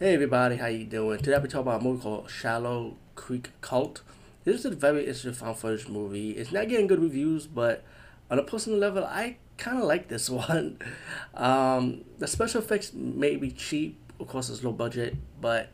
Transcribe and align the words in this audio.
Hey 0.00 0.14
everybody, 0.14 0.56
how 0.56 0.68
you 0.68 0.86
doing? 0.86 1.18
Today 1.18 1.34
I'll 1.34 1.42
be 1.42 1.48
talking 1.48 1.68
about 1.68 1.82
a 1.82 1.84
movie 1.84 2.02
called 2.02 2.30
Shallow 2.30 2.96
Creek 3.16 3.50
Cult. 3.60 4.00
This 4.44 4.60
is 4.60 4.64
a 4.64 4.70
very 4.70 5.00
interesting 5.00 5.34
found 5.34 5.58
footage 5.58 5.88
movie. 5.88 6.30
It's 6.30 6.50
not 6.50 6.70
getting 6.70 6.86
good 6.86 7.02
reviews, 7.02 7.46
but 7.46 7.84
on 8.30 8.38
a 8.38 8.42
personal 8.42 8.78
level, 8.78 9.04
I 9.04 9.36
kind 9.58 9.76
of 9.76 9.84
like 9.84 10.08
this 10.08 10.30
one. 10.48 10.78
Um, 11.34 12.06
the 12.16 12.26
special 12.26 12.62
effects 12.62 12.94
may 12.94 13.36
be 13.36 13.50
cheap, 13.50 13.98
of 14.18 14.26
course 14.26 14.48
it's 14.48 14.64
low 14.64 14.72
budget, 14.72 15.16
but 15.38 15.68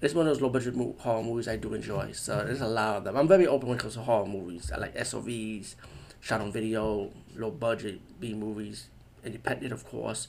it's 0.00 0.14
one 0.14 0.28
of 0.28 0.34
those 0.34 0.40
low 0.40 0.50
budget 0.50 0.76
horror 1.00 1.24
movies 1.24 1.48
I 1.48 1.56
do 1.56 1.74
enjoy. 1.74 2.12
So 2.12 2.44
there's 2.44 2.60
a 2.60 2.68
lot 2.68 2.98
of 2.98 3.02
them. 3.02 3.16
I'm 3.16 3.26
very 3.26 3.48
open 3.48 3.70
when 3.70 3.78
it 3.78 3.80
comes 3.80 3.94
to 3.94 4.02
horror 4.02 4.26
movies. 4.26 4.70
I 4.72 4.78
like 4.78 4.94
SOVs, 4.94 5.74
shot 6.20 6.40
on 6.40 6.52
video, 6.52 7.10
low 7.34 7.50
budget 7.50 8.20
B 8.20 8.34
movies, 8.34 8.86
independent 9.24 9.72
of 9.72 9.84
course. 9.84 10.28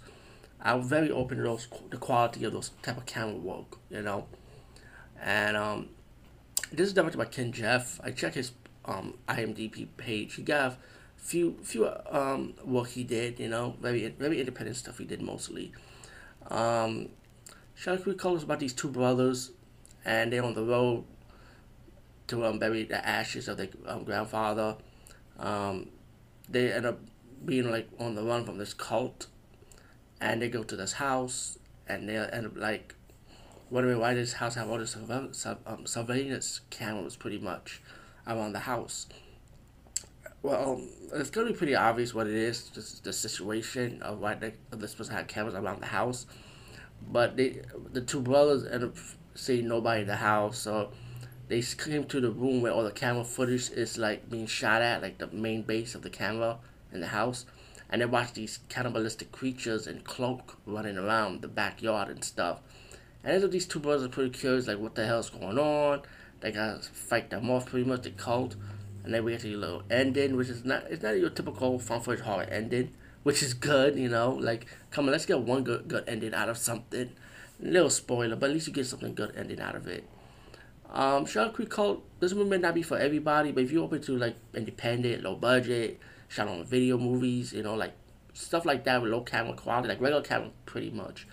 I'm 0.62 0.84
very 0.84 1.10
open 1.10 1.38
to 1.38 1.44
those 1.44 1.68
the 1.89 1.98
quality 1.98 2.44
of 2.44 2.54
those 2.54 2.71
type 2.82 2.98
of 2.98 3.05
camera 3.05 3.36
work, 3.36 3.78
you 3.89 4.02
know. 4.02 4.28
And 5.22 5.55
um, 5.55 5.90
this 6.72 6.88
is 6.88 6.94
directed 6.94 7.18
by 7.18 7.26
Ken 7.26 7.52
Jeff. 7.52 7.99
I 8.04 8.12
check 8.12 8.34
his 8.34 8.52
um 8.85 9.16
IMDb 9.27 9.88
page. 9.98 10.35
He 10.35 10.44
got 10.44 10.77
few 11.18 11.58
few 11.63 11.90
um 12.09 12.54
work 12.66 12.90
he 12.90 13.04
did, 13.04 13.40
you 13.40 13.49
know, 13.49 13.76
very 13.82 14.08
very 14.08 14.40
independent 14.40 14.77
stuff 14.77 14.98
he 14.98 15.05
did 15.05 15.22
mostly. 15.22 15.72
Um, 16.48 17.10
Shallow 17.76 17.98
Creek 17.98 18.18
Cult 18.18 18.38
is 18.38 18.44
about 18.44 18.60
these 18.60 18.73
two 18.73 18.90
brothers, 18.90 19.52
and 20.04 20.34
they're 20.34 20.44
on 20.44 20.54
the 20.54 20.63
road 20.63 21.05
to 22.27 22.46
um, 22.46 22.60
bury 22.60 22.84
the 22.84 23.05
ashes 23.07 23.48
of 23.48 23.57
their 23.57 23.70
um, 23.88 24.04
grandfather. 24.04 24.76
Um, 25.38 25.90
they 26.49 26.71
end 26.71 26.85
up 26.85 26.99
being 27.46 27.71
like 27.71 27.88
on 27.99 28.16
the 28.16 28.23
run 28.23 28.44
from 28.46 28.57
this 28.57 28.73
cult 28.73 29.27
and 30.22 30.41
they 30.41 30.50
go 30.50 30.64
to 30.64 30.76
this 30.76 30.94
house 30.94 31.58
and 31.88 32.08
they 32.08 32.18
end 32.18 32.46
up 32.46 32.58
like 32.58 32.96
wondering 33.70 34.00
why 34.00 34.14
this 34.14 34.34
house 34.34 34.55
have 34.55 34.70
all 34.70 34.77
this 34.77 34.96
um, 34.96 35.86
surveillance 35.86 36.62
cameras 36.70 37.16
pretty 37.16 37.40
much 37.40 37.82
around 38.27 38.54
the 38.54 38.60
house. 38.60 39.08
Well, 40.41 40.82
it's 41.13 41.30
gonna 41.30 41.52
be 41.52 41.54
pretty 41.54 41.76
obvious 41.76 42.13
what 42.13 42.27
it 42.27 42.34
is, 42.34 42.70
just 42.70 43.04
the 43.04 43.12
situation 43.12 44.02
of 44.02 44.20
why 44.20 44.35
they, 44.35 44.54
this 44.71 44.96
person 44.96 45.13
had 45.13 45.27
cameras 45.27 45.55
around 45.55 45.82
the 45.82 45.88
house. 45.88 46.26
But 47.12 47.38
they, 47.38 47.62
the 47.91 48.02
two 48.02 48.21
brothers 48.21 48.65
end 48.65 48.84
up 48.84 48.96
seeing 49.36 49.68
nobody 49.68 50.02
in 50.02 50.08
the 50.08 50.15
house, 50.15 50.60
so 50.60 50.91
they 51.48 51.62
came 51.62 52.05
to 52.05 52.21
the 52.21 52.32
room 52.32 52.62
where 52.62 52.71
all 52.71 52.84
the 52.84 52.91
camera 52.91 53.24
footage 53.24 53.70
is 53.71 53.98
like 53.98 54.30
being 54.30 54.48
shot 54.48 54.82
at, 54.82 55.02
like 55.02 55.18
the 55.18 55.27
main 55.27 55.63
base 55.63 55.96
of 55.96 56.04
the 56.04 56.10
camera 56.10 56.58
in 56.93 57.02
the 57.02 57.08
house 57.08 57.46
and 57.90 58.01
they 58.01 58.05
watch 58.05 58.34
these 58.34 58.59
cannibalistic 58.70 59.32
creatures 59.32 59.87
in 59.87 60.01
cloak 60.01 60.57
running 60.65 60.98
around 60.98 61.41
the 61.41 61.48
backyard 61.48 62.09
and 62.09 62.23
stuff. 62.23 62.59
And 63.23 63.41
then 63.41 63.49
these 63.49 63.65
two 63.65 63.79
brothers 63.79 64.03
are 64.03 64.09
pretty 64.09 64.29
curious, 64.29 64.68
like 64.68 64.79
what 64.79 64.96
the 64.96 65.06
hell's 65.06 65.29
going 65.29 65.57
on. 65.57 66.01
They 66.41 66.51
gotta 66.51 66.81
fight 66.81 67.29
them 67.29 67.50
off 67.50 67.66
pretty 67.66 67.85
much, 67.85 68.03
the 68.03 68.12
cult. 68.12 68.56
And 69.03 69.13
then 69.13 69.23
we 69.23 69.31
get 69.31 69.41
to 69.41 69.53
a 69.53 69.57
little 69.57 69.84
ending, 69.90 70.35
which 70.35 70.50
is 70.50 70.63
not 70.63 70.84
it's 70.90 71.03
not 71.03 71.18
your 71.19 71.29
typical 71.29 71.79
found 71.79 72.03
footage 72.03 72.23
horror 72.23 72.44
ending, 72.44 72.94
which 73.23 73.41
is 73.41 73.53
good, 73.53 73.97
you 73.97 74.09
know. 74.09 74.31
Like, 74.31 74.68
come 74.91 75.06
on, 75.06 75.12
let's 75.12 75.25
get 75.25 75.40
one 75.40 75.63
good 75.63 75.88
good 75.88 76.03
ending 76.07 76.34
out 76.34 76.50
of 76.50 76.57
something. 76.57 77.12
Little 77.59 77.90
spoiler, 77.90 78.35
but 78.35 78.50
at 78.50 78.53
least 78.53 78.68
you 78.68 78.74
get 78.74 78.85
something 78.85 79.13
good 79.13 79.35
ending 79.35 79.59
out 79.59 79.75
of 79.75 79.88
it. 79.88 80.07
Um, 80.91 81.25
Shallow 81.25 81.51
Creek 81.51 81.69
Cult, 81.69 82.03
this 82.19 82.34
movie 82.34 82.50
may 82.50 82.57
not 82.57 82.74
be 82.74 82.81
for 82.81 82.97
everybody, 82.97 83.51
but 83.51 83.63
if 83.63 83.72
you're 83.72 83.84
open 83.84 84.01
to 84.03 84.18
like 84.18 84.35
independent, 84.56 85.24
low 85.24 85.35
budget, 85.35 86.00
shot 86.30 86.47
on 86.47 86.63
video 86.63 86.97
movies, 86.97 87.52
you 87.52 87.62
know, 87.62 87.75
like 87.75 87.94
stuff 88.34 88.66
like 88.66 88.85
that 88.85 89.02
with 89.02 89.12
low 89.12 89.22
camera 89.22 89.53
quality, 89.53 89.90
like 89.90 90.00
regular 90.00 90.24
camera 90.24 90.52
pretty 90.66 90.90
much. 90.90 91.28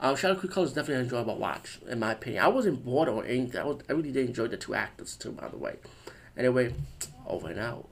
Um, 0.00 0.14
Shallow 0.14 0.36
Creek 0.36 0.52
Cult 0.52 0.68
is 0.68 0.72
definitely 0.72 0.94
an 0.96 1.00
enjoyable 1.02 1.36
watch, 1.36 1.80
in 1.88 1.98
my 1.98 2.12
opinion. 2.12 2.44
I 2.44 2.48
wasn't 2.48 2.84
bored 2.84 3.08
or 3.08 3.24
anything. 3.24 3.60
I, 3.60 3.64
was, 3.64 3.80
I 3.88 3.92
really 3.92 4.12
did 4.12 4.28
enjoy 4.28 4.46
the 4.46 4.56
two 4.56 4.74
actors 4.74 5.16
too, 5.16 5.32
by 5.32 5.48
the 5.48 5.56
way. 5.56 5.76
Anyway, 6.36 6.72
over 7.26 7.50
and 7.50 7.58
out. 7.58 7.88